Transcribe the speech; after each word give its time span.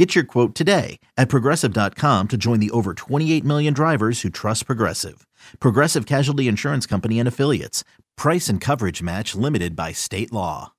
Get 0.00 0.14
your 0.14 0.24
quote 0.24 0.54
today 0.54 0.98
at 1.18 1.28
progressive.com 1.28 2.28
to 2.28 2.36
join 2.38 2.58
the 2.58 2.70
over 2.70 2.94
28 2.94 3.44
million 3.44 3.74
drivers 3.74 4.22
who 4.22 4.30
trust 4.30 4.64
Progressive. 4.64 5.26
Progressive 5.58 6.06
Casualty 6.06 6.48
Insurance 6.48 6.86
Company 6.86 7.18
and 7.18 7.28
Affiliates. 7.28 7.84
Price 8.16 8.48
and 8.48 8.62
coverage 8.62 9.02
match 9.02 9.34
limited 9.34 9.76
by 9.76 9.92
state 9.92 10.32
law. 10.32 10.72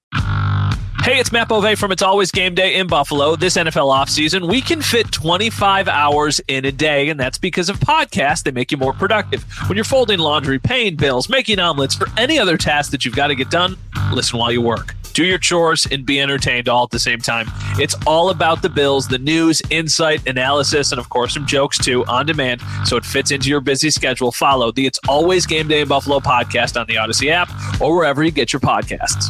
Hey, 1.03 1.20
it's 1.20 1.31
Matt 1.31 1.49
Bove 1.49 1.77
from 1.77 1.91
It's 1.91 2.02
Always 2.02 2.31
Game 2.31 2.55
Day 2.55 2.73
in 2.77 2.88
Buffalo. 2.88 3.35
This 3.35 3.57
NFL 3.57 3.93
offseason, 3.93 4.49
we 4.49 4.59
can 4.59 4.81
fit 4.81 5.12
25 5.12 5.88
hours 5.88 6.41
in 6.48 6.65
a 6.65 6.71
day, 6.71 7.09
and 7.09 7.20
that's 7.20 7.38
because 7.38 7.70
of 7.70 7.79
podcasts. 7.79 8.41
They 8.41 8.49
make 8.49 8.71
you 8.71 8.77
more 8.77 8.93
productive. 8.93 9.43
When 9.67 9.76
you're 9.77 9.84
folding 9.84 10.17
laundry, 10.17 10.57
paying 10.57 10.95
bills, 10.95 11.29
making 11.29 11.59
omelets, 11.59 11.93
for 11.93 12.07
any 12.17 12.40
other 12.40 12.57
task 12.57 12.90
that 12.90 13.05
you've 13.05 13.15
got 13.15 13.27
to 13.27 13.35
get 13.35 13.51
done, 13.51 13.77
listen 14.12 14.40
while 14.40 14.51
you 14.51 14.62
work 14.62 14.95
do 15.11 15.25
your 15.25 15.38
chores 15.38 15.88
and 15.91 16.05
be 16.05 16.20
entertained 16.20 16.70
all 16.70 16.83
at 16.83 16.89
the 16.89 16.99
same 16.99 17.20
time. 17.20 17.47
It's 17.77 17.95
all 18.05 18.29
about 18.29 18.61
the 18.61 18.70
Bills, 18.70 19.07
the 19.07 19.20
news, 19.20 19.61
insight, 19.70 20.27
analysis, 20.27 20.91
and 20.91 20.99
of 20.99 21.09
course 21.09 21.34
some 21.34 21.45
jokes 21.45 21.77
too 21.77 22.05
on 22.05 22.25
demand. 22.25 22.61
So 22.85 22.97
it 22.97 23.05
fits 23.05 23.31
into 23.31 23.49
your 23.49 23.61
busy 23.61 23.91
schedule. 23.91 24.31
Follow 24.31 24.71
the 24.71 24.85
It's 24.85 24.99
Always 25.07 25.45
Game 25.45 25.67
Day 25.67 25.81
in 25.81 25.87
Buffalo 25.87 26.20
podcast 26.20 26.79
on 26.79 26.87
the 26.87 26.95
Audacy 26.95 27.29
app 27.29 27.49
or 27.81 27.95
wherever 27.95 28.23
you 28.23 28.31
get 28.31 28.53
your 28.53 28.59
podcasts. 28.59 29.29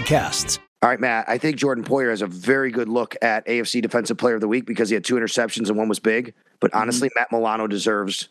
podcasts. 0.00 0.58
All 0.82 0.88
right, 0.88 1.00
Matt. 1.00 1.28
I 1.28 1.36
think 1.36 1.56
Jordan 1.56 1.84
Poyer 1.84 2.10
has 2.10 2.22
a 2.22 2.26
very 2.26 2.70
good 2.70 2.88
look 2.88 3.14
at 3.20 3.46
AFC 3.46 3.82
Defensive 3.82 4.16
Player 4.16 4.36
of 4.36 4.40
the 4.40 4.48
Week 4.48 4.64
because 4.64 4.88
he 4.88 4.94
had 4.94 5.04
two 5.04 5.16
interceptions 5.16 5.68
and 5.68 5.76
one 5.76 5.88
was 5.88 5.98
big. 5.98 6.32
But 6.58 6.70
mm-hmm. 6.70 6.80
honestly, 6.80 7.08
mm-hmm. 7.08 7.20
Matt 7.20 7.32
Milano 7.32 7.66
deserves 7.66 8.28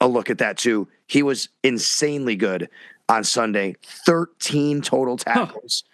a 0.00 0.08
look 0.08 0.30
at 0.30 0.38
that 0.38 0.56
too. 0.56 0.88
He 1.06 1.22
was 1.22 1.50
insanely 1.62 2.36
good 2.36 2.70
on 3.08 3.22
Sunday 3.22 3.76
13 3.82 4.80
total 4.80 5.16
tackles. 5.18 5.84
Huh. 5.86 5.90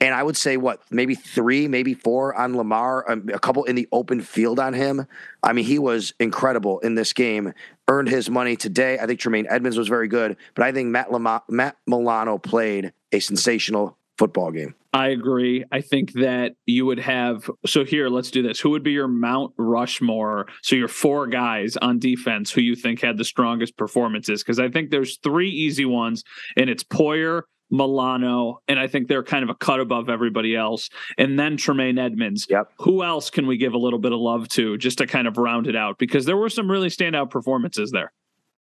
And 0.00 0.14
I 0.14 0.22
would 0.22 0.36
say, 0.36 0.56
what, 0.56 0.82
maybe 0.90 1.14
three, 1.14 1.68
maybe 1.68 1.94
four 1.94 2.34
on 2.34 2.56
Lamar, 2.56 3.08
um, 3.10 3.30
a 3.32 3.38
couple 3.38 3.64
in 3.64 3.76
the 3.76 3.88
open 3.92 4.20
field 4.20 4.58
on 4.58 4.74
him. 4.74 5.06
I 5.42 5.52
mean, 5.52 5.64
he 5.64 5.78
was 5.78 6.12
incredible 6.18 6.80
in 6.80 6.94
this 6.94 7.12
game, 7.12 7.52
earned 7.88 8.08
his 8.08 8.28
money 8.28 8.56
today. 8.56 8.98
I 8.98 9.06
think 9.06 9.20
Tremaine 9.20 9.46
Edmunds 9.48 9.78
was 9.78 9.88
very 9.88 10.08
good, 10.08 10.36
but 10.54 10.64
I 10.64 10.72
think 10.72 10.88
Matt, 10.88 11.08
Matt 11.48 11.76
Milano 11.86 12.38
played 12.38 12.92
a 13.12 13.20
sensational 13.20 13.96
football 14.18 14.50
game. 14.50 14.74
I 14.92 15.08
agree. 15.08 15.64
I 15.72 15.80
think 15.80 16.12
that 16.12 16.52
you 16.66 16.86
would 16.86 17.00
have. 17.00 17.50
So 17.66 17.84
here, 17.84 18.08
let's 18.08 18.30
do 18.30 18.42
this. 18.42 18.60
Who 18.60 18.70
would 18.70 18.84
be 18.84 18.92
your 18.92 19.08
Mount 19.08 19.52
Rushmore? 19.56 20.46
So 20.62 20.76
your 20.76 20.88
four 20.88 21.26
guys 21.26 21.76
on 21.76 21.98
defense 21.98 22.52
who 22.52 22.60
you 22.60 22.76
think 22.76 23.02
had 23.02 23.18
the 23.18 23.24
strongest 23.24 23.76
performances? 23.76 24.42
Because 24.42 24.60
I 24.60 24.68
think 24.68 24.90
there's 24.90 25.18
three 25.18 25.50
easy 25.50 25.84
ones, 25.84 26.22
and 26.56 26.70
it's 26.70 26.84
Poyer, 26.84 27.42
Milano, 27.70 28.60
and 28.68 28.78
I 28.78 28.86
think 28.86 29.08
they're 29.08 29.24
kind 29.24 29.42
of 29.42 29.50
a 29.50 29.54
cut 29.56 29.80
above 29.80 30.08
everybody 30.08 30.54
else. 30.54 30.88
And 31.18 31.38
then 31.38 31.56
Tremaine 31.56 31.98
Edmunds. 31.98 32.46
Yep. 32.48 32.72
Who 32.80 33.02
else 33.02 33.30
can 33.30 33.48
we 33.48 33.56
give 33.56 33.74
a 33.74 33.78
little 33.78 33.98
bit 33.98 34.12
of 34.12 34.20
love 34.20 34.48
to 34.50 34.78
just 34.78 34.98
to 34.98 35.08
kind 35.08 35.26
of 35.26 35.38
round 35.38 35.66
it 35.66 35.74
out? 35.74 35.98
Because 35.98 36.24
there 36.24 36.36
were 36.36 36.50
some 36.50 36.70
really 36.70 36.88
standout 36.88 37.30
performances 37.30 37.90
there. 37.90 38.12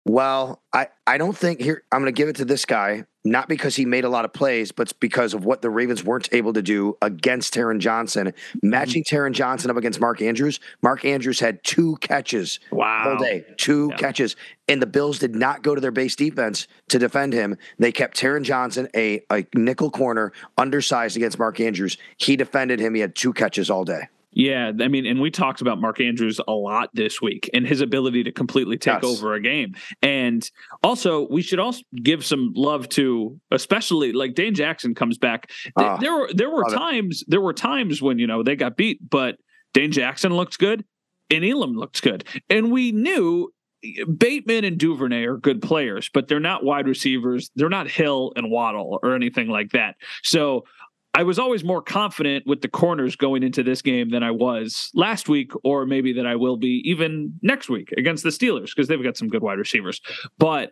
Well, 0.05 0.61
I, 0.73 0.87
I 1.05 1.17
don't 1.17 1.37
think 1.37 1.61
here 1.61 1.83
I'm 1.91 2.01
going 2.01 2.11
to 2.13 2.17
give 2.17 2.27
it 2.27 2.37
to 2.37 2.45
this 2.45 2.65
guy, 2.65 3.05
not 3.23 3.47
because 3.47 3.75
he 3.75 3.85
made 3.85 4.03
a 4.03 4.09
lot 4.09 4.25
of 4.25 4.33
plays, 4.33 4.71
but 4.71 4.91
because 4.99 5.35
of 5.35 5.45
what 5.45 5.61
the 5.61 5.69
Ravens 5.69 6.03
weren't 6.03 6.27
able 6.31 6.53
to 6.53 6.63
do 6.63 6.97
against 7.03 7.53
Taron 7.53 7.77
Johnson. 7.77 8.27
Mm-hmm. 8.27 8.69
Matching 8.69 9.03
Taron 9.03 9.33
Johnson 9.33 9.69
up 9.69 9.77
against 9.77 9.99
Mark 9.99 10.21
Andrews, 10.21 10.59
Mark 10.81 11.05
Andrews 11.05 11.39
had 11.39 11.63
two 11.63 11.97
catches 11.97 12.59
wow. 12.71 13.11
all 13.11 13.17
day, 13.19 13.45
two 13.57 13.89
yeah. 13.91 13.97
catches. 13.97 14.35
And 14.67 14.81
the 14.81 14.87
Bills 14.87 15.19
did 15.19 15.35
not 15.35 15.61
go 15.61 15.75
to 15.75 15.81
their 15.81 15.91
base 15.91 16.15
defense 16.15 16.67
to 16.89 16.97
defend 16.97 17.33
him. 17.33 17.57
They 17.77 17.91
kept 17.91 18.19
Taron 18.19 18.41
Johnson, 18.41 18.87
a, 18.95 19.23
a 19.31 19.45
nickel 19.53 19.91
corner, 19.91 20.33
undersized 20.57 21.15
against 21.15 21.37
Mark 21.37 21.59
Andrews. 21.59 21.97
He 22.17 22.35
defended 22.35 22.79
him. 22.79 22.95
He 22.95 23.01
had 23.01 23.13
two 23.13 23.33
catches 23.33 23.69
all 23.69 23.85
day. 23.85 24.07
Yeah, 24.33 24.71
I 24.79 24.87
mean, 24.87 25.05
and 25.05 25.19
we 25.19 25.29
talked 25.29 25.59
about 25.61 25.81
Mark 25.81 25.99
Andrews 25.99 26.39
a 26.47 26.53
lot 26.53 26.89
this 26.93 27.21
week 27.21 27.49
and 27.53 27.67
his 27.67 27.81
ability 27.81 28.23
to 28.23 28.31
completely 28.31 28.77
take 28.77 29.01
yes. 29.01 29.03
over 29.03 29.33
a 29.33 29.41
game. 29.41 29.75
And 30.01 30.49
also, 30.83 31.27
we 31.29 31.41
should 31.41 31.59
also 31.59 31.81
give 32.01 32.25
some 32.25 32.53
love 32.55 32.87
to, 32.89 33.39
especially 33.51 34.13
like 34.13 34.33
Dane 34.33 34.55
Jackson 34.55 34.95
comes 34.95 35.17
back. 35.17 35.51
Uh, 35.75 35.97
there 35.97 36.13
were 36.13 36.29
there 36.33 36.49
were 36.49 36.63
times 36.63 37.23
it. 37.23 37.29
there 37.29 37.41
were 37.41 37.53
times 37.53 38.01
when 38.01 38.19
you 38.19 38.27
know 38.27 38.41
they 38.41 38.55
got 38.55 38.77
beat, 38.77 38.99
but 39.07 39.35
Dane 39.73 39.91
Jackson 39.91 40.33
looked 40.33 40.57
good 40.59 40.85
and 41.29 41.43
Elam 41.43 41.75
looked 41.75 42.01
good, 42.01 42.23
and 42.49 42.71
we 42.71 42.93
knew 42.93 43.51
Bateman 44.17 44.63
and 44.63 44.77
Duvernay 44.77 45.25
are 45.25 45.37
good 45.37 45.61
players, 45.61 46.09
but 46.13 46.27
they're 46.27 46.39
not 46.39 46.63
wide 46.63 46.87
receivers. 46.87 47.49
They're 47.55 47.69
not 47.69 47.89
Hill 47.89 48.31
and 48.35 48.51
Waddle 48.51 48.99
or 49.01 49.15
anything 49.15 49.47
like 49.47 49.71
that. 49.71 49.95
So 50.23 50.65
I 51.13 51.23
was 51.23 51.37
always 51.37 51.63
more 51.63 51.81
confident 51.81 52.47
with 52.47 52.61
the 52.61 52.69
corners 52.69 53.15
going 53.15 53.43
into 53.43 53.63
this 53.63 53.81
game 53.81 54.09
than 54.09 54.23
I 54.23 54.31
was 54.31 54.89
last 54.93 55.27
week, 55.27 55.51
or 55.63 55.85
maybe 55.85 56.13
that 56.13 56.25
I 56.25 56.35
will 56.35 56.57
be 56.57 56.81
even 56.85 57.33
next 57.41 57.69
week 57.69 57.91
against 57.97 58.23
the 58.23 58.29
Steelers 58.29 58.67
because 58.67 58.87
they've 58.87 59.03
got 59.03 59.17
some 59.17 59.27
good 59.27 59.41
wide 59.41 59.57
receivers. 59.57 59.99
But 60.37 60.71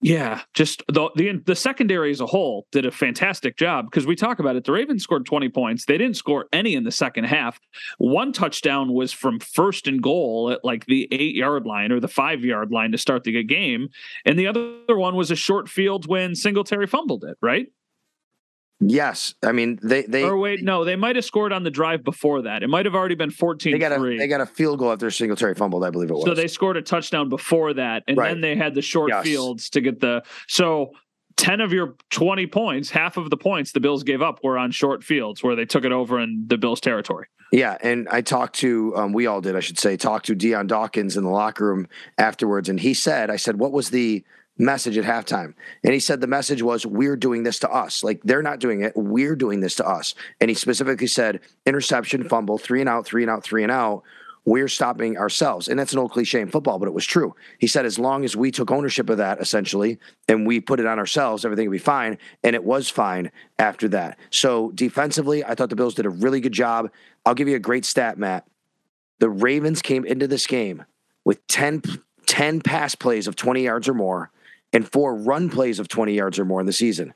yeah, 0.00 0.42
just 0.54 0.84
the, 0.86 1.10
the 1.16 1.42
the 1.44 1.56
secondary 1.56 2.12
as 2.12 2.20
a 2.20 2.26
whole 2.26 2.68
did 2.70 2.86
a 2.86 2.90
fantastic 2.92 3.56
job 3.56 3.86
because 3.86 4.06
we 4.06 4.14
talk 4.14 4.38
about 4.38 4.54
it. 4.54 4.64
The 4.64 4.70
Ravens 4.70 5.02
scored 5.02 5.26
20 5.26 5.48
points. 5.48 5.86
They 5.86 5.98
didn't 5.98 6.16
score 6.16 6.46
any 6.52 6.76
in 6.76 6.84
the 6.84 6.92
second 6.92 7.24
half. 7.24 7.58
One 7.98 8.32
touchdown 8.32 8.92
was 8.92 9.12
from 9.12 9.40
first 9.40 9.88
and 9.88 10.00
goal 10.00 10.50
at 10.52 10.64
like 10.64 10.86
the 10.86 11.08
eight 11.10 11.34
yard 11.34 11.66
line 11.66 11.90
or 11.90 11.98
the 11.98 12.06
five 12.06 12.44
yard 12.44 12.70
line 12.70 12.92
to 12.92 12.98
start 12.98 13.24
the 13.24 13.42
game, 13.42 13.88
and 14.24 14.38
the 14.38 14.46
other 14.46 14.96
one 14.96 15.16
was 15.16 15.32
a 15.32 15.36
short 15.36 15.68
field 15.68 16.06
when 16.06 16.36
Singletary 16.36 16.86
fumbled 16.86 17.24
it. 17.24 17.36
Right? 17.42 17.66
Yes, 18.80 19.34
I 19.42 19.50
mean 19.50 19.78
they 19.82 20.02
they. 20.02 20.22
Or 20.22 20.36
wait, 20.36 20.62
no, 20.62 20.84
they 20.84 20.94
might 20.94 21.16
have 21.16 21.24
scored 21.24 21.52
on 21.52 21.64
the 21.64 21.70
drive 21.70 22.04
before 22.04 22.42
that. 22.42 22.62
It 22.62 22.68
might 22.68 22.86
have 22.86 22.94
already 22.94 23.16
been 23.16 23.30
14 23.30 23.72
They 23.72 23.78
got 23.78 23.92
a 23.92 23.98
they 23.98 24.28
got 24.28 24.40
a 24.40 24.46
field 24.46 24.78
goal 24.78 24.92
after 24.92 25.10
Singletary 25.10 25.54
fumbled, 25.54 25.84
I 25.84 25.90
believe 25.90 26.10
it 26.10 26.14
was. 26.14 26.24
So 26.24 26.34
they 26.34 26.46
scored 26.46 26.76
a 26.76 26.82
touchdown 26.82 27.28
before 27.28 27.74
that, 27.74 28.04
and 28.06 28.16
right. 28.16 28.28
then 28.28 28.40
they 28.40 28.54
had 28.54 28.74
the 28.74 28.82
short 28.82 29.10
yes. 29.10 29.24
fields 29.24 29.70
to 29.70 29.80
get 29.80 30.00
the. 30.00 30.22
So 30.46 30.92
10 31.38 31.60
of 31.60 31.72
your 31.72 31.94
20 32.10 32.46
points, 32.48 32.90
half 32.90 33.16
of 33.16 33.30
the 33.30 33.36
points 33.36 33.72
the 33.72 33.80
Bills 33.80 34.02
gave 34.02 34.20
up 34.20 34.42
were 34.42 34.58
on 34.58 34.70
short 34.70 35.02
fields 35.02 35.42
where 35.42 35.54
they 35.56 35.64
took 35.64 35.84
it 35.84 35.92
over 35.92 36.20
in 36.20 36.44
the 36.48 36.58
Bills' 36.58 36.80
territory. 36.80 37.28
Yeah, 37.50 37.78
and 37.80 38.08
I 38.10 38.20
talked 38.20 38.56
to, 38.56 38.94
um, 38.96 39.12
we 39.12 39.26
all 39.26 39.40
did, 39.40 39.56
I 39.56 39.60
should 39.60 39.78
say, 39.78 39.96
talked 39.96 40.26
to 40.26 40.34
Dion 40.34 40.66
Dawkins 40.66 41.16
in 41.16 41.24
the 41.24 41.30
locker 41.30 41.66
room 41.66 41.88
afterwards, 42.18 42.68
and 42.68 42.78
he 42.78 42.92
said, 42.92 43.30
I 43.30 43.36
said, 43.36 43.58
what 43.58 43.72
was 43.72 43.90
the 43.90 44.22
message 44.58 44.98
at 44.98 45.04
halftime. 45.04 45.54
And 45.84 45.94
he 45.94 46.00
said 46.00 46.20
the 46.20 46.26
message 46.26 46.62
was, 46.62 46.84
We're 46.84 47.16
doing 47.16 47.44
this 47.44 47.60
to 47.60 47.70
us. 47.70 48.02
Like 48.02 48.20
they're 48.22 48.42
not 48.42 48.58
doing 48.58 48.82
it. 48.82 48.92
We're 48.96 49.36
doing 49.36 49.60
this 49.60 49.76
to 49.76 49.86
us. 49.86 50.14
And 50.40 50.50
he 50.50 50.54
specifically 50.54 51.06
said, 51.06 51.40
interception, 51.64 52.28
fumble, 52.28 52.58
three 52.58 52.80
and 52.80 52.88
out, 52.88 53.06
three 53.06 53.22
and 53.22 53.30
out, 53.30 53.44
three 53.44 53.62
and 53.62 53.72
out. 53.72 54.02
We're 54.44 54.68
stopping 54.68 55.18
ourselves. 55.18 55.68
And 55.68 55.78
that's 55.78 55.92
an 55.92 55.98
old 55.98 56.12
cliche 56.12 56.40
in 56.40 56.48
football, 56.48 56.78
but 56.78 56.88
it 56.88 56.94
was 56.94 57.04
true. 57.04 57.34
He 57.58 57.66
said, 57.66 57.84
as 57.84 57.98
long 57.98 58.24
as 58.24 58.34
we 58.34 58.50
took 58.50 58.70
ownership 58.70 59.10
of 59.10 59.18
that, 59.18 59.40
essentially, 59.40 59.98
and 60.26 60.46
we 60.46 60.58
put 60.58 60.80
it 60.80 60.86
on 60.86 60.98
ourselves, 60.98 61.44
everything 61.44 61.68
would 61.68 61.74
be 61.74 61.78
fine. 61.78 62.16
And 62.42 62.56
it 62.56 62.64
was 62.64 62.88
fine 62.88 63.30
after 63.58 63.88
that. 63.88 64.18
So 64.30 64.70
defensively, 64.70 65.44
I 65.44 65.54
thought 65.54 65.68
the 65.68 65.76
Bills 65.76 65.94
did 65.94 66.06
a 66.06 66.10
really 66.10 66.40
good 66.40 66.52
job. 66.52 66.90
I'll 67.26 67.34
give 67.34 67.48
you 67.48 67.56
a 67.56 67.60
great 67.60 67.84
stat, 67.84 68.16
Matt. 68.16 68.46
The 69.18 69.28
Ravens 69.28 69.82
came 69.82 70.06
into 70.06 70.26
this 70.26 70.46
game 70.46 70.84
with 71.26 71.46
10, 71.48 71.82
10 72.24 72.62
pass 72.62 72.94
plays 72.94 73.26
of 73.26 73.36
20 73.36 73.64
yards 73.64 73.86
or 73.86 73.94
more 73.94 74.30
and 74.72 74.90
four 74.90 75.14
run 75.14 75.50
plays 75.50 75.78
of 75.78 75.88
20 75.88 76.14
yards 76.14 76.38
or 76.38 76.44
more 76.44 76.60
in 76.60 76.66
the 76.66 76.72
season. 76.72 77.14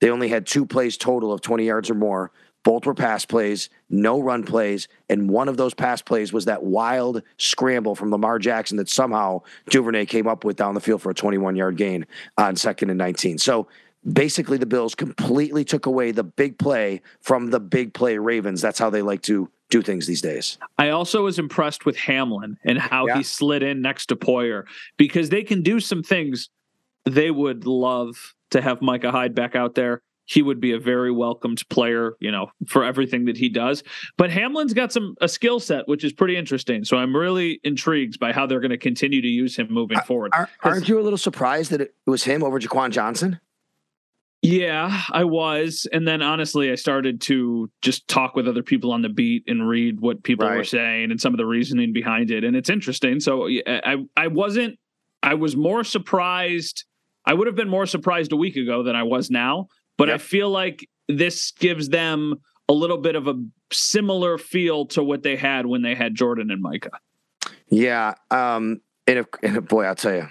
They 0.00 0.10
only 0.10 0.28
had 0.28 0.46
two 0.46 0.66
plays 0.66 0.96
total 0.96 1.32
of 1.32 1.40
20 1.40 1.64
yards 1.64 1.90
or 1.90 1.94
more 1.94 2.32
Both 2.62 2.84
were 2.84 2.94
pass 2.94 3.24
plays, 3.24 3.70
no 3.88 4.20
run 4.20 4.44
plays, 4.44 4.86
and 5.08 5.30
one 5.30 5.48
of 5.48 5.56
those 5.56 5.72
pass 5.72 6.02
plays 6.02 6.32
was 6.32 6.44
that 6.44 6.62
wild 6.62 7.22
scramble 7.38 7.94
from 7.94 8.10
Lamar 8.10 8.38
Jackson 8.38 8.76
that 8.76 8.88
somehow 8.88 9.42
Duvernay 9.70 10.04
came 10.06 10.26
up 10.26 10.44
with 10.44 10.56
down 10.56 10.74
the 10.74 10.80
field 10.80 11.00
for 11.00 11.10
a 11.10 11.14
21 11.14 11.56
yard 11.56 11.76
gain 11.76 12.06
on 12.36 12.56
second 12.56 12.90
and 12.90 12.98
19. 12.98 13.38
So 13.38 13.66
basically, 14.12 14.58
the 14.58 14.66
Bills 14.66 14.94
completely 14.94 15.64
took 15.64 15.86
away 15.86 16.12
the 16.12 16.24
big 16.24 16.58
play 16.58 17.00
from 17.20 17.50
the 17.50 17.60
big 17.60 17.94
play 17.94 18.18
Ravens. 18.18 18.60
That's 18.60 18.78
how 18.78 18.90
they 18.90 19.02
like 19.02 19.22
to 19.22 19.50
do 19.70 19.80
things 19.80 20.06
these 20.06 20.20
days. 20.20 20.58
I 20.76 20.90
also 20.90 21.24
was 21.24 21.38
impressed 21.38 21.86
with 21.86 21.96
Hamlin 21.96 22.58
and 22.64 22.78
how 22.78 23.06
yeah. 23.06 23.16
he 23.16 23.22
slid 23.22 23.62
in 23.62 23.80
next 23.80 24.06
to 24.06 24.16
Poyer 24.16 24.64
because 24.98 25.30
they 25.30 25.44
can 25.44 25.62
do 25.62 25.80
some 25.80 26.02
things 26.02 26.50
they 27.04 27.30
would 27.30 27.66
love 27.66 28.34
to 28.50 28.60
have 28.60 28.82
Micah 28.82 29.10
Hyde 29.10 29.34
back 29.34 29.54
out 29.54 29.74
there 29.74 30.02
he 30.30 30.42
would 30.42 30.60
be 30.60 30.70
a 30.72 30.78
very 30.78 31.10
welcomed 31.10 31.68
player, 31.70 32.12
you 32.20 32.30
know, 32.30 32.52
for 32.68 32.84
everything 32.84 33.24
that 33.24 33.36
he 33.36 33.48
does. 33.48 33.82
But 34.16 34.30
Hamlin's 34.30 34.72
got 34.72 34.92
some 34.92 35.16
a 35.20 35.26
skill 35.26 35.58
set 35.58 35.88
which 35.88 36.04
is 36.04 36.12
pretty 36.12 36.36
interesting. 36.36 36.84
So 36.84 36.96
I'm 36.96 37.14
really 37.14 37.60
intrigued 37.64 38.20
by 38.20 38.32
how 38.32 38.46
they're 38.46 38.60
going 38.60 38.70
to 38.70 38.78
continue 38.78 39.20
to 39.20 39.28
use 39.28 39.56
him 39.56 39.66
moving 39.70 39.98
forward. 40.02 40.32
Are, 40.32 40.48
not 40.64 40.88
you 40.88 41.00
a 41.00 41.02
little 41.02 41.18
surprised 41.18 41.72
that 41.72 41.80
it 41.80 41.94
was 42.06 42.22
him 42.22 42.44
over 42.44 42.60
Jaquan 42.60 42.92
Johnson? 42.92 43.40
Yeah, 44.42 45.02
I 45.10 45.24
was. 45.24 45.88
And 45.92 46.06
then 46.06 46.22
honestly, 46.22 46.70
I 46.70 46.76
started 46.76 47.20
to 47.22 47.68
just 47.82 48.06
talk 48.06 48.36
with 48.36 48.46
other 48.46 48.62
people 48.62 48.92
on 48.92 49.02
the 49.02 49.08
beat 49.08 49.42
and 49.48 49.68
read 49.68 50.00
what 50.00 50.22
people 50.22 50.46
right. 50.46 50.56
were 50.56 50.64
saying 50.64 51.10
and 51.10 51.20
some 51.20 51.34
of 51.34 51.38
the 51.38 51.44
reasoning 51.44 51.92
behind 51.92 52.30
it. 52.30 52.44
And 52.44 52.54
it's 52.54 52.70
interesting. 52.70 53.18
So 53.18 53.48
I 53.66 53.96
I 54.16 54.28
wasn't 54.28 54.78
I 55.24 55.34
was 55.34 55.56
more 55.56 55.82
surprised. 55.82 56.84
I 57.30 57.34
would 57.34 57.46
have 57.46 57.54
been 57.54 57.68
more 57.68 57.86
surprised 57.86 58.32
a 58.32 58.36
week 58.36 58.56
ago 58.56 58.82
than 58.82 58.96
I 58.96 59.04
was 59.04 59.30
now 59.30 59.68
but. 60.00 60.10
I 60.10 60.18
feel 60.18 60.50
like 60.50 60.88
this 61.08 61.52
gives 61.52 61.88
them 61.88 62.40
a 62.68 62.72
little 62.72 62.98
bit 62.98 63.16
of 63.16 63.28
a 63.28 63.34
similar 63.72 64.38
feel 64.38 64.86
to 64.86 65.04
what 65.04 65.22
they 65.22 65.36
had 65.36 65.66
when 65.66 65.82
they 65.82 65.94
had 65.94 66.14
Jordan 66.14 66.50
and 66.50 66.62
Micah. 66.62 66.98
Yeah, 67.68 68.14
um, 68.30 68.80
and, 69.06 69.20
if, 69.20 69.26
and 69.42 69.66
boy, 69.68 69.84
I'll 69.84 69.94
tell 69.94 70.14
you, 70.14 70.28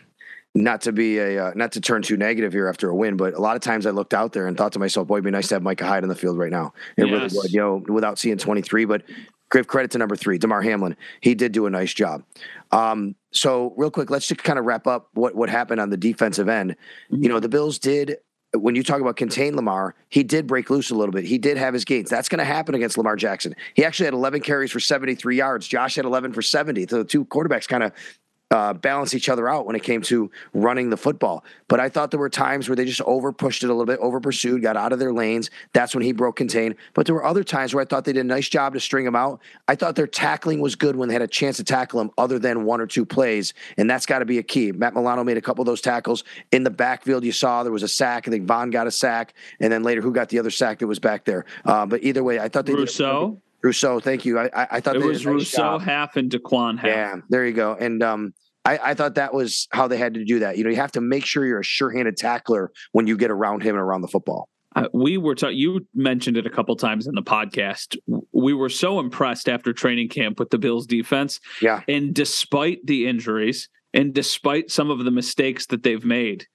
not 0.55 0.81
to 0.81 0.91
be 0.91 1.19
a 1.19 1.47
uh, 1.47 1.51
not 1.55 1.73
to 1.73 1.81
turn 1.81 2.01
too 2.01 2.17
negative 2.17 2.51
here 2.51 2.67
after 2.67 2.89
a 2.89 2.95
win, 2.95 3.15
but 3.15 3.35
a 3.35 3.39
lot 3.39 3.55
of 3.55 3.61
times 3.61 3.85
I 3.85 3.91
looked 3.91 4.13
out 4.13 4.33
there 4.33 4.47
and 4.47 4.57
thought 4.57 4.73
to 4.73 4.79
myself, 4.79 5.07
"Boy, 5.07 5.15
it'd 5.15 5.25
be 5.25 5.31
nice 5.31 5.47
to 5.49 5.55
have 5.55 5.61
Micah 5.61 5.85
Hyde 5.85 6.03
on 6.03 6.09
the 6.09 6.15
field 6.15 6.37
right 6.39 6.51
now." 6.51 6.73
It 6.97 7.07
yes. 7.07 7.11
really 7.11 7.37
would, 7.37 7.53
you 7.53 7.59
know, 7.59 7.83
without 7.87 8.17
seeing 8.17 8.37
23. 8.37 8.85
But 8.85 9.03
give 9.51 9.67
credit 9.67 9.91
to 9.91 9.97
number 9.97 10.15
three, 10.15 10.37
Damar 10.37 10.61
Hamlin. 10.61 10.95
He 11.21 11.35
did 11.35 11.51
do 11.51 11.65
a 11.65 11.69
nice 11.69 11.93
job. 11.93 12.23
Um, 12.71 13.15
so, 13.31 13.73
real 13.77 13.91
quick, 13.91 14.09
let's 14.09 14.27
just 14.27 14.43
kind 14.43 14.59
of 14.59 14.65
wrap 14.65 14.87
up 14.87 15.09
what 15.13 15.35
what 15.35 15.49
happened 15.49 15.81
on 15.81 15.89
the 15.89 15.97
defensive 15.97 16.49
end. 16.49 16.75
Mm-hmm. 17.11 17.23
You 17.23 17.29
know, 17.29 17.39
the 17.39 17.49
Bills 17.49 17.79
did 17.79 18.17
when 18.53 18.75
you 18.75 18.83
talk 18.83 18.99
about 18.99 19.15
contain 19.15 19.55
Lamar, 19.55 19.95
he 20.09 20.23
did 20.23 20.47
break 20.47 20.69
loose 20.69 20.89
a 20.89 20.95
little 20.95 21.13
bit. 21.13 21.23
He 21.23 21.37
did 21.37 21.57
have 21.57 21.73
his 21.73 21.85
gains. 21.85 22.09
That's 22.09 22.29
going 22.29 22.39
to 22.39 22.45
happen 22.45 22.73
against 22.73 22.97
Lamar 22.97 23.15
Jackson. 23.15 23.55
He 23.75 23.85
actually 23.85 24.05
had 24.05 24.13
11 24.15 24.41
carries 24.41 24.71
for 24.71 24.79
73 24.79 25.37
yards. 25.37 25.67
Josh 25.67 25.95
had 25.95 26.05
11 26.05 26.33
for 26.33 26.41
70. 26.41 26.87
So 26.89 26.97
The 26.99 27.03
two 27.03 27.25
quarterbacks 27.25 27.67
kind 27.67 27.83
of 27.83 27.91
uh, 28.51 28.73
balance 28.73 29.13
each 29.13 29.29
other 29.29 29.47
out 29.47 29.65
when 29.65 29.75
it 29.75 29.83
came 29.83 30.01
to 30.01 30.31
running 30.53 30.89
the 30.89 30.97
football. 30.97 31.43
But 31.67 31.79
I 31.79 31.89
thought 31.89 32.11
there 32.11 32.19
were 32.19 32.29
times 32.29 32.67
where 32.67 32.75
they 32.75 32.85
just 32.85 33.01
over 33.01 33.31
pushed 33.31 33.63
it 33.63 33.67
a 33.67 33.73
little 33.73 33.85
bit, 33.85 33.99
over 33.99 34.19
pursued, 34.19 34.61
got 34.61 34.75
out 34.75 34.91
of 34.91 34.99
their 34.99 35.13
lanes. 35.13 35.49
That's 35.73 35.93
when 35.93 36.03
he 36.03 36.11
broke 36.11 36.35
contain. 36.35 36.75
But 36.93 37.05
there 37.05 37.15
were 37.15 37.25
other 37.25 37.43
times 37.43 37.73
where 37.73 37.81
I 37.81 37.85
thought 37.85 38.05
they 38.05 38.13
did 38.13 38.21
a 38.21 38.23
nice 38.23 38.49
job 38.49 38.73
to 38.73 38.79
string 38.79 39.05
him 39.05 39.15
out. 39.15 39.41
I 39.67 39.75
thought 39.75 39.95
their 39.95 40.07
tackling 40.07 40.59
was 40.59 40.75
good 40.75 40.95
when 40.95 41.09
they 41.09 41.13
had 41.13 41.21
a 41.21 41.27
chance 41.27 41.57
to 41.57 41.63
tackle 41.63 42.01
him, 42.01 42.11
other 42.17 42.39
than 42.39 42.65
one 42.65 42.81
or 42.81 42.87
two 42.87 43.05
plays, 43.05 43.53
and 43.77 43.89
that's 43.89 44.05
got 44.05 44.19
to 44.19 44.25
be 44.25 44.39
a 44.39 44.43
key. 44.43 44.71
Matt 44.71 44.95
Milano 44.95 45.23
made 45.23 45.37
a 45.37 45.41
couple 45.41 45.61
of 45.61 45.67
those 45.67 45.81
tackles 45.81 46.23
in 46.51 46.63
the 46.63 46.69
backfield. 46.69 47.23
You 47.23 47.31
saw 47.31 47.63
there 47.63 47.71
was 47.71 47.83
a 47.83 47.87
sack. 47.87 48.27
I 48.27 48.31
think 48.31 48.47
Von 48.47 48.71
got 48.71 48.87
a 48.87 48.91
sack, 48.91 49.33
and 49.59 49.71
then 49.71 49.83
later 49.83 50.01
who 50.01 50.11
got 50.11 50.29
the 50.29 50.39
other 50.39 50.51
sack 50.51 50.79
that 50.79 50.87
was 50.87 50.99
back 50.99 51.25
there. 51.25 51.45
Uh, 51.65 51.85
but 51.85 52.03
either 52.03 52.23
way, 52.23 52.39
I 52.39 52.49
thought 52.49 52.65
they 52.65 52.73
Rousseau. 52.73 53.31
Did, 53.31 53.41
Rousseau, 53.61 53.99
thank 53.99 54.25
you. 54.25 54.39
I, 54.39 54.45
I, 54.55 54.67
I 54.71 54.79
thought 54.79 54.95
it 54.95 55.03
was 55.03 55.25
nice 55.25 55.33
Rousseau 55.33 55.57
job. 55.57 55.81
half 55.81 56.15
and 56.15 56.31
Daquan 56.31 56.77
half. 56.79 56.87
Yeah, 56.87 57.15
there 57.29 57.45
you 57.45 57.53
go. 57.53 57.75
And 57.79 58.01
um, 58.01 58.33
I, 58.65 58.77
I, 58.77 58.93
thought 58.93 59.15
that 59.15 59.33
was 59.33 59.67
how 59.71 59.87
they 59.87 59.97
had 59.97 60.13
to 60.15 60.25
do 60.25 60.39
that. 60.39 60.57
You 60.57 60.63
know, 60.63 60.69
you 60.69 60.75
have 60.75 60.91
to 60.93 61.01
make 61.01 61.25
sure 61.25 61.45
you're 61.45 61.61
a 61.61 61.63
sure-handed 61.63 62.17
tackler 62.17 62.71
when 62.91 63.07
you 63.07 63.17
get 63.17 63.31
around 63.31 63.63
him 63.63 63.75
and 63.75 63.81
around 63.81 64.01
the 64.01 64.07
football. 64.07 64.49
Uh, 64.75 64.87
we 64.93 65.17
were 65.17 65.35
ta- 65.35 65.47
you 65.47 65.87
mentioned 65.95 66.37
it 66.37 66.45
a 66.45 66.49
couple 66.49 66.75
times 66.75 67.07
in 67.07 67.15
the 67.15 67.23
podcast. 67.23 67.97
We 68.31 68.53
were 68.53 68.69
so 68.69 68.99
impressed 68.99 69.49
after 69.49 69.73
training 69.73 70.09
camp 70.09 70.39
with 70.39 70.51
the 70.51 70.59
Bills 70.59 70.85
defense. 70.85 71.39
Yeah. 71.61 71.81
And 71.87 72.13
despite 72.13 72.85
the 72.85 73.07
injuries 73.07 73.69
and 73.93 74.13
despite 74.13 74.69
some 74.69 74.91
of 74.91 75.03
the 75.03 75.11
mistakes 75.11 75.65
that 75.67 75.83
they've 75.83 76.05
made, 76.05 76.45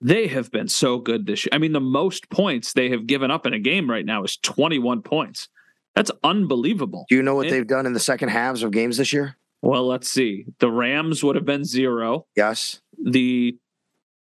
they 0.00 0.26
have 0.28 0.50
been 0.50 0.68
so 0.68 0.98
good 0.98 1.26
this 1.26 1.44
year. 1.44 1.50
I 1.52 1.58
mean, 1.58 1.72
the 1.72 1.80
most 1.80 2.30
points 2.30 2.72
they 2.72 2.88
have 2.90 3.06
given 3.06 3.30
up 3.30 3.46
in 3.46 3.52
a 3.52 3.58
game 3.58 3.90
right 3.90 4.06
now 4.06 4.24
is 4.24 4.38
21 4.38 5.02
points. 5.02 5.48
That's 5.94 6.10
unbelievable. 6.24 7.04
Do 7.08 7.16
you 7.16 7.22
know 7.22 7.34
what 7.34 7.46
and, 7.46 7.54
they've 7.54 7.66
done 7.66 7.84
in 7.84 7.92
the 7.92 8.00
second 8.00 8.30
halves 8.30 8.62
of 8.62 8.70
games 8.70 8.96
this 8.96 9.12
year? 9.12 9.36
Well, 9.62 9.86
let's 9.86 10.08
see. 10.08 10.46
The 10.58 10.70
Rams 10.70 11.22
would 11.22 11.36
have 11.36 11.44
been 11.44 11.64
zero. 11.64 12.26
Yes. 12.36 12.80
The 13.02 13.58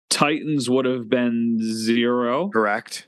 Titans 0.09 0.69
would 0.69 0.85
have 0.85 1.09
been 1.09 1.59
zero. 1.61 2.49
Correct. 2.49 3.07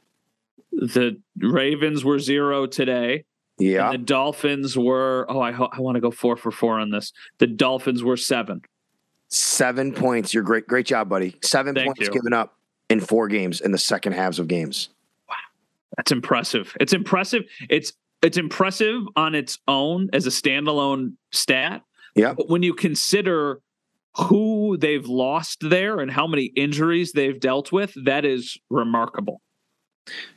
The 0.71 1.19
Ravens 1.37 2.05
were 2.05 2.19
zero 2.19 2.65
today. 2.67 3.25
Yeah. 3.57 3.91
the 3.91 3.97
Dolphins 3.97 4.77
were, 4.77 5.25
oh, 5.27 5.39
I, 5.39 5.51
I 5.51 5.81
want 5.81 5.95
to 5.95 6.01
go 6.01 6.11
four 6.11 6.37
for 6.37 6.51
four 6.51 6.79
on 6.79 6.91
this. 6.91 7.11
The 7.39 7.47
Dolphins 7.47 8.03
were 8.03 8.15
seven. 8.15 8.61
Seven 9.29 9.91
points. 9.93 10.33
You're 10.33 10.43
great. 10.43 10.65
Great 10.65 10.85
job, 10.85 11.09
buddy. 11.09 11.35
Seven 11.43 11.75
Thank 11.75 11.87
points 11.87 12.07
you. 12.07 12.13
given 12.13 12.33
up 12.33 12.57
in 12.89 12.99
four 12.99 13.27
games 13.27 13.61
in 13.61 13.71
the 13.71 13.77
second 13.77 14.13
halves 14.13 14.39
of 14.39 14.47
games. 14.47 14.89
Wow. 15.27 15.35
That's 15.97 16.11
impressive. 16.11 16.75
It's 16.79 16.93
impressive. 16.93 17.43
It's 17.69 17.93
it's 18.21 18.37
impressive 18.37 19.03
on 19.15 19.35
its 19.35 19.59
own 19.67 20.09
as 20.13 20.25
a 20.25 20.29
standalone 20.29 21.13
stat. 21.31 21.83
Yeah. 22.15 22.33
But 22.33 22.49
when 22.49 22.63
you 22.63 22.73
consider 22.73 23.61
who 24.17 24.77
they've 24.77 25.05
lost 25.05 25.69
there 25.69 25.99
and 25.99 26.11
how 26.11 26.27
many 26.27 26.45
injuries 26.45 27.11
they've 27.13 27.39
dealt 27.39 27.71
with, 27.71 27.93
that 28.05 28.25
is 28.25 28.57
remarkable. 28.69 29.41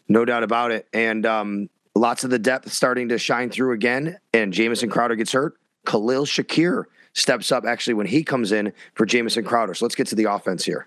No 0.08 0.24
doubt 0.24 0.42
about 0.42 0.70
it. 0.70 0.86
And 0.92 1.24
um, 1.24 1.68
lots 1.94 2.24
of 2.24 2.30
the 2.30 2.38
depth 2.38 2.72
starting 2.72 3.08
to 3.08 3.18
shine 3.18 3.50
through 3.50 3.72
again. 3.72 4.18
And 4.32 4.52
Jamison 4.52 4.90
Crowder 4.90 5.16
gets 5.16 5.32
hurt. 5.32 5.54
Khalil 5.86 6.26
Shakir 6.26 6.84
steps 7.14 7.50
up 7.50 7.64
actually 7.64 7.94
when 7.94 8.06
he 8.06 8.22
comes 8.22 8.52
in 8.52 8.72
for 8.94 9.06
Jamison 9.06 9.44
Crowder. 9.44 9.74
So 9.74 9.84
let's 9.84 9.94
get 9.94 10.06
to 10.08 10.14
the 10.14 10.24
offense 10.24 10.64
here. 10.64 10.86